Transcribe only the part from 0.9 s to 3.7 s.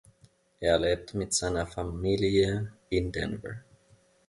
mit seiner Familie in Denver.